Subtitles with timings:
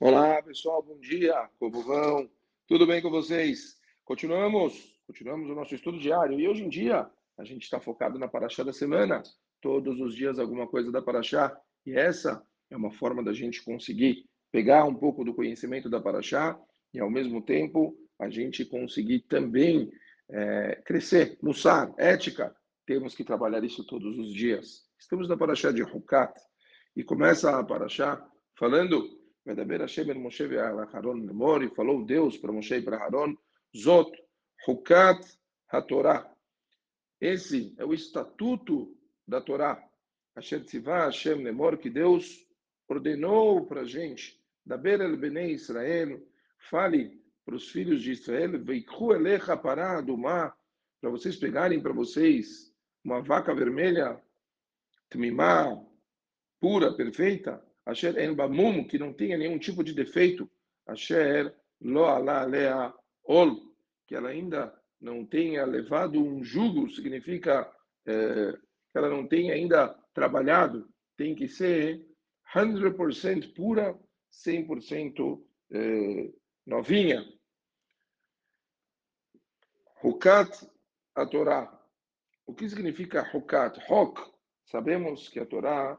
[0.00, 1.34] Olá, pessoal, bom dia.
[1.58, 2.30] Como vão?
[2.68, 3.80] Tudo bem com vocês?
[4.04, 6.38] Continuamos, continuamos o nosso estudo diário.
[6.38, 9.24] E hoje em dia, a gente está focado na Paraxá da semana.
[9.60, 11.60] Todos os dias alguma coisa da Paraxá.
[11.84, 12.40] E essa
[12.70, 16.56] é uma forma da gente conseguir pegar um pouco do conhecimento da Paraxá
[16.94, 19.90] e, ao mesmo tempo, a gente conseguir também
[20.30, 22.54] é, crescer, mussar, ética.
[22.86, 24.86] Temos que trabalhar isso todos os dias.
[24.96, 26.40] Estamos na Paraxá de Hukat.
[26.94, 28.24] E começa a Paraxá
[28.54, 29.17] falando
[29.48, 33.34] Medaber Hashem el Moshe ve'Aharon lemor, e falou Deus para Moshe e para Aaron,
[33.74, 34.12] Zot,
[34.66, 35.24] Hukat
[35.72, 36.30] HaTorah.
[37.18, 38.94] Esse é o estatuto
[39.26, 39.82] da Torá.
[40.36, 42.46] Asher Tzivah Hashem lemor, que Deus
[42.86, 46.22] ordenou para a gente, Daber el Bnei Israel,
[46.68, 50.54] fale para os filhos de Israel, Veikhu elecha pará mar,
[51.00, 52.70] para vocês pegarem para vocês
[53.02, 54.22] uma vaca vermelha,
[55.08, 55.74] tmimá,
[56.60, 60.48] pura, perfeita, Asher en bamum, que não tenha nenhum tipo de defeito.
[60.86, 62.92] Asher lo ala lea
[63.24, 63.74] ol,
[64.06, 67.72] que ela ainda não tenha levado um jugo, significa
[68.04, 70.86] é, que ela não tenha ainda trabalhado.
[71.16, 72.06] Tem que ser
[72.54, 73.98] 100% pura,
[74.30, 76.30] 100% é,
[76.66, 77.26] novinha.
[80.04, 80.68] Hukat
[81.14, 81.72] a Torá.
[82.46, 83.80] O que significa Hukat?
[83.88, 84.30] Hok.
[84.66, 85.98] Sabemos que a Torá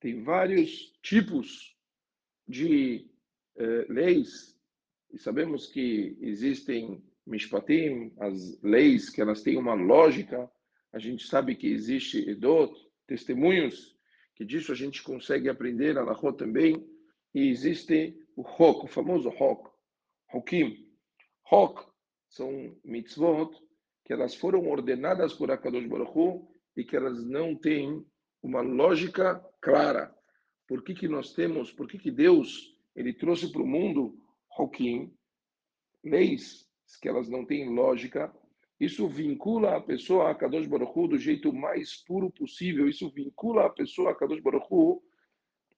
[0.00, 1.76] tem vários tipos
[2.48, 3.06] de
[3.56, 4.58] eh, leis
[5.12, 10.50] e sabemos que existem mishpatim, as leis que elas têm uma lógica.
[10.92, 12.72] A gente sabe que existe edot,
[13.06, 13.96] testemunhos,
[14.34, 16.86] que disso a gente consegue aprender a Lahot também.
[17.34, 19.70] E existe o Hok, o famoso Hok,
[20.32, 20.88] Hokim.
[21.50, 21.84] Hok
[22.28, 23.50] são mitzvot
[24.04, 28.04] que elas foram ordenadas por Akadosh Baruch Hu, e que elas não têm
[28.42, 30.14] uma lógica clara.
[30.66, 34.18] Por que, que nós temos, por que, que Deus ele trouxe para o mundo
[34.58, 35.12] Hokim,
[36.04, 36.68] leis
[37.00, 38.34] que elas não têm lógica.
[38.78, 42.88] Isso vincula a pessoa a Kadosh Baruch Hu do jeito mais puro possível.
[42.88, 45.02] Isso vincula a pessoa a Kadosh Baruch Hu.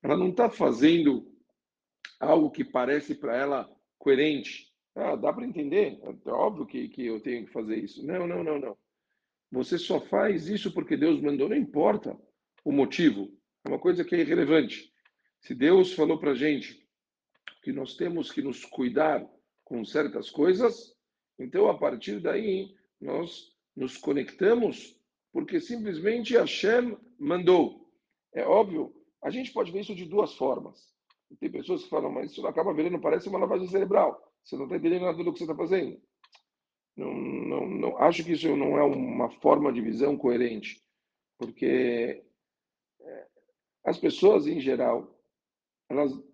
[0.03, 1.31] Ela não está fazendo
[2.19, 4.73] algo que parece para ela coerente.
[4.95, 6.01] Ah, dá para entender?
[6.25, 8.05] É óbvio que, que eu tenho que fazer isso.
[8.07, 8.77] Não, não, não, não.
[9.51, 12.19] Você só faz isso porque Deus mandou, não importa
[12.65, 13.31] o motivo.
[13.65, 14.93] É uma coisa que é irrelevante.
[15.41, 16.87] Se Deus falou para a gente
[17.63, 19.25] que nós temos que nos cuidar
[19.65, 20.95] com certas coisas,
[21.39, 25.01] então a partir daí nós nos conectamos
[25.33, 27.89] porque simplesmente Hashem mandou.
[28.35, 30.93] É óbvio, a gente pode ver isso de duas formas.
[31.41, 34.23] Tem pessoas que falam, mas isso acaba virando, parece uma lavagem cerebral.
[34.45, 36.01] Você não está entendendo nada do que você está fazendo.
[36.95, 40.83] Não, não, não, acho que isso não é uma forma de visão coerente,
[41.39, 42.23] porque
[43.85, 45.19] as pessoas, em geral,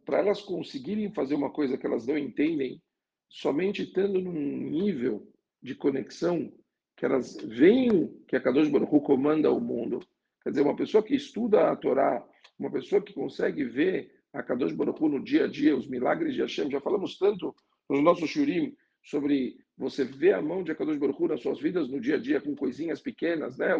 [0.04, 2.80] para elas conseguirem fazer uma coisa que elas não entendem,
[3.28, 5.26] somente estando num nível
[5.62, 6.52] de conexão
[6.96, 10.00] que elas veem que a Kadosh Baruch comanda o mundo.
[10.42, 12.26] Quer dizer, uma pessoa que estuda a Torá,
[12.58, 16.40] uma pessoa que consegue ver a Kadosh Baruch no dia a dia, os milagres de
[16.40, 17.54] Hashem, já falamos tanto
[17.88, 22.00] nos nossos shurim sobre você ver a mão de Akadosh Baruch nas suas vidas no
[22.00, 23.74] dia a dia com coisinhas pequenas, né?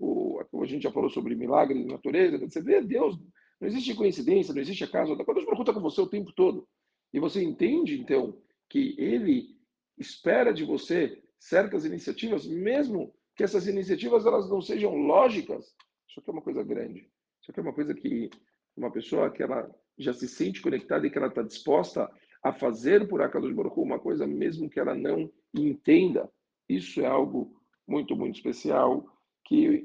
[0.00, 3.18] O, a gente já falou sobre milagres de natureza, você vê Deus,
[3.60, 6.66] não existe coincidência, não existe acaso, Deus está com você o tempo todo.
[7.12, 9.56] E você entende, então, que Ele
[9.98, 15.74] espera de você certas iniciativas, mesmo que essas iniciativas elas não sejam lógicas.
[16.08, 17.00] Isso aqui é uma coisa grande.
[17.40, 18.30] Isso aqui é uma coisa que
[18.76, 22.10] uma pessoa que ela já se sente conectada e que ela está disposta
[22.42, 26.30] a fazer por Akadosh Baruch uma coisa mesmo que ela não entenda.
[26.68, 29.04] Isso é algo muito, muito especial
[29.44, 29.79] que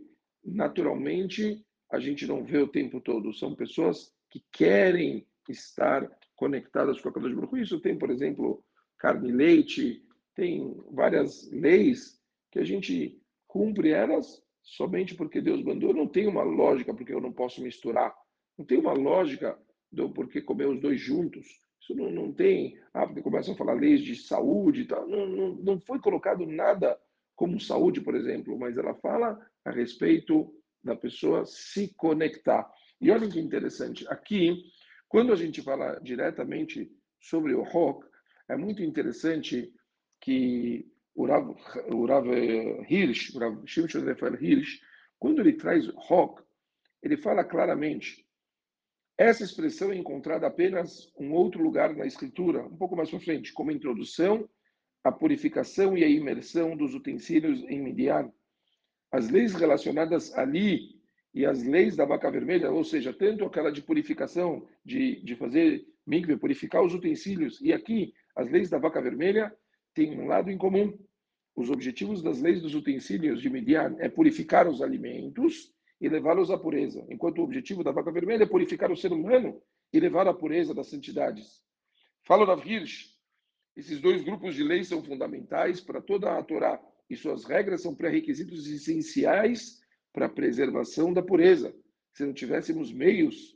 [0.45, 3.33] naturalmente a gente não vê o tempo todo.
[3.33, 8.63] São pessoas que querem estar conectadas com a Kadosh Baruch Isso tem, por exemplo,
[8.97, 10.03] carne e leite,
[10.35, 12.19] tem várias leis
[12.51, 15.93] que a gente cumpre elas somente porque Deus mandou.
[15.93, 18.13] Não tem uma lógica porque eu não posso misturar.
[18.57, 19.57] Não tem uma lógica
[19.91, 21.47] do porque comer os dois juntos.
[21.79, 22.77] Isso não, não tem.
[22.93, 25.07] Ah, porque começam a falar leis de saúde e tal.
[25.07, 26.99] Não, não, não foi colocado nada
[27.35, 30.53] como saúde, por exemplo, mas ela fala a respeito
[30.83, 32.69] da pessoa se conectar.
[33.01, 34.63] E olha que interessante, aqui,
[35.07, 36.89] quando a gente fala diretamente
[37.19, 38.07] sobre o rock,
[38.47, 39.73] é muito interessante
[40.21, 41.55] que o Rav,
[41.91, 42.27] o Rav
[42.89, 43.99] Hirsch, o Rav Shimshon
[44.39, 44.79] Hirsch,
[45.17, 46.43] quando ele traz rock,
[47.01, 48.25] ele fala claramente,
[49.17, 53.19] essa expressão é encontrada apenas em um outro lugar na escritura, um pouco mais para
[53.19, 54.47] frente, como introdução
[55.05, 58.33] a purificação e a imersão dos utensílios em Midian,
[59.11, 60.95] as leis relacionadas ali
[61.31, 65.85] e as leis da vaca vermelha, ou seja, tanto aquela de purificação, de, de fazer
[66.07, 67.61] mikve, purificar os utensílios.
[67.61, 69.55] E aqui, as leis da vaca vermelha
[69.93, 70.97] têm um lado em comum.
[71.55, 76.57] Os objetivos das leis dos utensílios de Midian é purificar os alimentos e levá-los à
[76.57, 79.61] pureza, enquanto o objetivo da vaca vermelha é purificar o ser humano
[79.93, 81.63] e levar à pureza das santidades.
[82.23, 83.14] Fala Rav Hirsch,
[83.75, 87.93] esses dois grupos de leis são fundamentais para toda a Torá e suas regras são
[87.93, 89.81] pré-requisitos essenciais
[90.13, 91.75] para a preservação da pureza.
[92.13, 93.55] Se não tivéssemos meios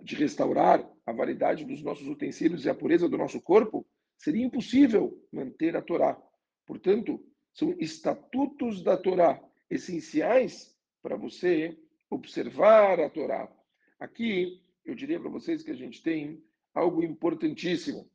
[0.00, 3.84] de restaurar a validade dos nossos utensílios e a pureza do nosso corpo,
[4.16, 6.16] seria impossível manter a Torá.
[6.64, 7.20] Portanto,
[7.52, 11.76] são estatutos da Torá essenciais para você
[12.08, 13.50] observar a Torá.
[13.98, 16.42] Aqui, eu diria para vocês que a gente tem
[16.72, 18.08] algo importantíssimo.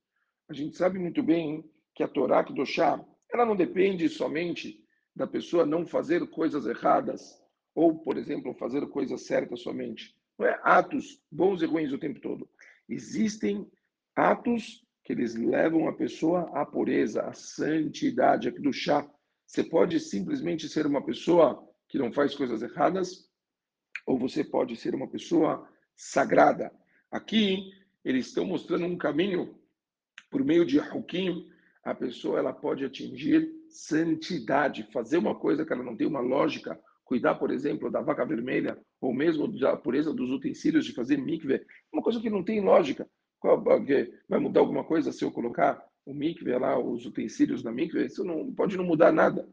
[0.52, 1.64] A gente sabe muito bem
[1.96, 3.02] que a Torá Kedoshá,
[3.32, 4.84] ela não depende somente
[5.16, 7.42] da pessoa não fazer coisas erradas
[7.74, 10.14] ou, por exemplo, fazer coisas certas somente.
[10.38, 12.50] Não é atos bons e ruins o tempo todo.
[12.90, 13.66] Existem
[14.14, 19.10] atos que eles levam a pessoa à pureza, à santidade, a do chá.
[19.48, 23.26] Você pode simplesmente ser uma pessoa que não faz coisas erradas,
[24.06, 25.66] ou você pode ser uma pessoa
[25.96, 26.74] sagrada.
[27.10, 27.72] Aqui
[28.04, 29.61] eles estão mostrando um caminho
[30.32, 31.48] por meio de Hukim,
[31.84, 36.80] a pessoa ela pode atingir santidade, fazer uma coisa que ela não tem uma lógica,
[37.04, 41.66] cuidar, por exemplo, da vaca vermelha, ou mesmo da pureza dos utensílios de fazer mikve,
[41.92, 43.08] uma coisa que não tem lógica.
[44.30, 48.06] Vai mudar alguma coisa se eu colocar o mikve lá, os utensílios da mikve?
[48.06, 49.50] Isso não pode não mudar nada.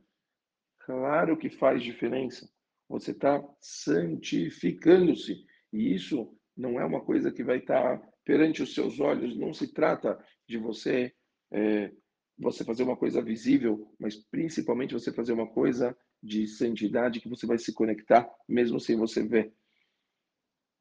[0.80, 2.48] Claro que faz diferença.
[2.88, 5.44] Você está santificando-se.
[5.72, 9.36] E isso não é uma coisa que vai estar tá perante os seus olhos.
[9.36, 11.14] Não se trata de você
[11.52, 11.92] é,
[12.36, 17.46] você fazer uma coisa visível, mas principalmente você fazer uma coisa de santidade que você
[17.46, 19.52] vai se conectar mesmo sem você ver.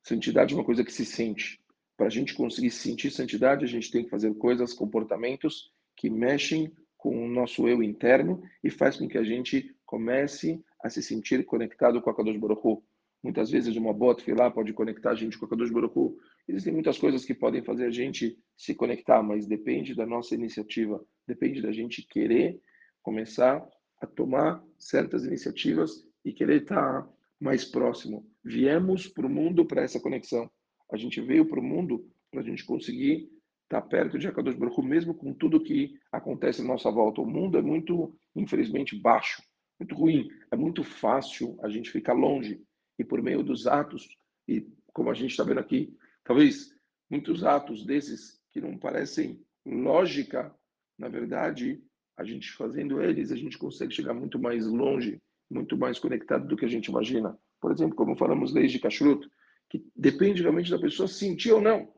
[0.03, 1.59] Santidade é uma coisa que se sente.
[1.95, 6.71] Para a gente conseguir sentir santidade, a gente tem que fazer coisas, comportamentos que mexem
[6.95, 11.45] com o nosso eu interno e faz com que a gente comece a se sentir
[11.45, 12.83] conectado com a Kadosh Baruch Hu.
[13.27, 16.18] Muitas vezes uma bota lá pode conectar a gente com a Kadosh Baruch Hu.
[16.47, 21.06] Existem muitas coisas que podem fazer a gente se conectar, mas depende da nossa iniciativa,
[21.27, 22.57] depende da gente querer
[23.03, 23.62] começar
[24.01, 27.06] a tomar certas iniciativas e querer estar
[27.38, 28.25] mais próximo.
[28.45, 30.50] Viemos para o mundo para essa conexão.
[30.89, 33.30] A gente veio para o mundo para a gente conseguir
[33.63, 37.19] estar perto de Akadosh Baruch mesmo com tudo que acontece à nossa volta.
[37.19, 39.44] O mundo é muito, infelizmente, baixo,
[39.77, 40.30] muito ruim.
[40.50, 42.65] É muito fácil a gente ficar longe.
[42.97, 44.07] E por meio dos atos,
[44.47, 46.73] e como a gente está vendo aqui, talvez
[47.09, 50.53] muitos atos desses que não parecem lógica,
[50.97, 51.81] na verdade,
[52.17, 56.57] a gente fazendo eles, a gente consegue chegar muito mais longe, muito mais conectado do
[56.57, 57.38] que a gente imagina.
[57.61, 59.27] Por exemplo, como falamos leis de kashrut,
[59.69, 61.91] que depende realmente da pessoa sentir ou não.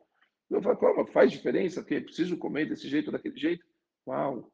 [0.50, 3.64] Eu falo, como faz diferença, que preciso comer desse jeito daquele jeito?
[4.06, 4.50] Uau!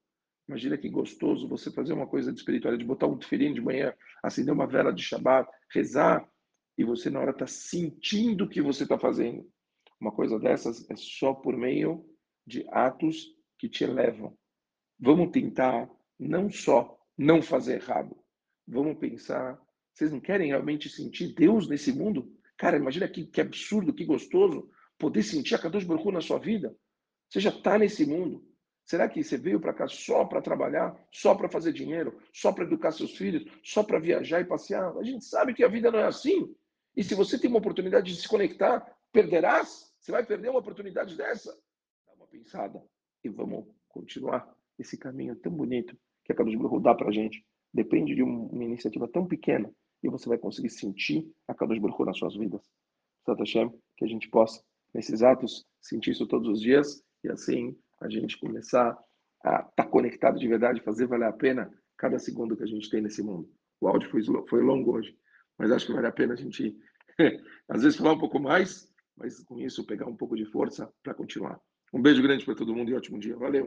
[0.48, 4.54] Imagina que gostoso você fazer uma coisa de espiritualidade, botar um tefilim de manhã, acender
[4.54, 6.28] uma vela de Shabbat, rezar,
[6.76, 9.48] e você na hora está sentindo o que você está fazendo.
[10.00, 12.04] Uma coisa dessas é só por meio
[12.46, 14.36] de atos que te elevam,
[14.98, 18.16] Vamos tentar não só não fazer errado,
[18.66, 19.58] vamos pensar,
[19.92, 22.30] vocês não querem realmente sentir Deus nesse mundo?
[22.56, 26.74] Cara, imagina que, que absurdo, que gostoso poder sentir a Kadosh Baruch na sua vida.
[27.28, 28.42] Você já está nesse mundo.
[28.84, 32.64] Será que você veio para cá só para trabalhar, só para fazer dinheiro, só para
[32.64, 34.96] educar seus filhos, só para viajar e passear?
[34.96, 36.54] A gente sabe que a vida não é assim.
[36.96, 39.92] E se você tem uma oportunidade de se conectar, perderás?
[40.00, 41.52] Você vai perder uma oportunidade dessa?
[42.06, 42.82] Dá uma pensada
[43.22, 47.44] e vamos continuar esse caminho tão bonito que a Kadosh Baruch dá para a gente.
[47.72, 49.70] Depende de uma iniciativa tão pequena
[50.02, 52.62] e você vai conseguir sentir a Kadosh Baruch nas suas vidas.
[53.24, 54.62] Santa Hashem, que a gente possa,
[54.94, 58.96] nesses atos, sentir isso todos os dias e assim a gente começar
[59.44, 62.88] a estar tá conectado de verdade, fazer valer a pena cada segundo que a gente
[62.88, 63.50] tem nesse mundo.
[63.80, 65.16] O áudio foi, foi longo hoje,
[65.58, 66.76] mas acho que vale a pena a gente,
[67.68, 71.14] às vezes, falar um pouco mais, mas com isso pegar um pouco de força para
[71.14, 71.60] continuar.
[71.92, 73.36] Um beijo grande para todo mundo e ótimo dia.
[73.36, 73.64] Valeu!